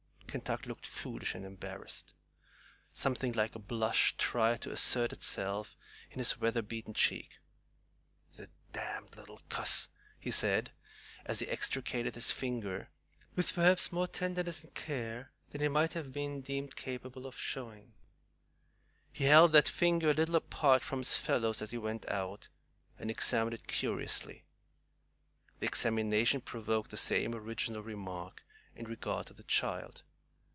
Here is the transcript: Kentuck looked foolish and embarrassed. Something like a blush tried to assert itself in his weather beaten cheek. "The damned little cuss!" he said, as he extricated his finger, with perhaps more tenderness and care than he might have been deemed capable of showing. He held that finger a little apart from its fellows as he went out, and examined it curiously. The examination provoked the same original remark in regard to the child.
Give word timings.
Kentuck 0.33 0.65
looked 0.65 0.85
foolish 0.87 1.35
and 1.35 1.43
embarrassed. 1.43 2.13
Something 2.93 3.33
like 3.33 3.53
a 3.53 3.59
blush 3.59 4.15
tried 4.17 4.61
to 4.61 4.71
assert 4.71 5.11
itself 5.11 5.75
in 6.09 6.19
his 6.19 6.39
weather 6.39 6.61
beaten 6.61 6.93
cheek. 6.93 7.39
"The 8.37 8.47
damned 8.71 9.17
little 9.17 9.41
cuss!" 9.49 9.89
he 10.21 10.31
said, 10.31 10.71
as 11.25 11.39
he 11.41 11.49
extricated 11.49 12.15
his 12.15 12.31
finger, 12.31 12.91
with 13.35 13.53
perhaps 13.53 13.91
more 13.91 14.07
tenderness 14.07 14.63
and 14.63 14.73
care 14.73 15.33
than 15.49 15.59
he 15.59 15.67
might 15.67 15.91
have 15.91 16.13
been 16.13 16.39
deemed 16.39 16.77
capable 16.77 17.27
of 17.27 17.37
showing. 17.37 17.93
He 19.11 19.25
held 19.25 19.51
that 19.51 19.67
finger 19.67 20.11
a 20.11 20.13
little 20.13 20.37
apart 20.37 20.81
from 20.81 21.01
its 21.01 21.17
fellows 21.17 21.61
as 21.61 21.71
he 21.71 21.77
went 21.77 22.07
out, 22.07 22.47
and 22.97 23.11
examined 23.11 23.55
it 23.55 23.67
curiously. 23.67 24.45
The 25.59 25.65
examination 25.65 26.39
provoked 26.39 26.89
the 26.89 26.95
same 26.95 27.35
original 27.35 27.83
remark 27.83 28.45
in 28.77 28.85
regard 28.85 29.25
to 29.27 29.33
the 29.33 29.43
child. 29.43 30.03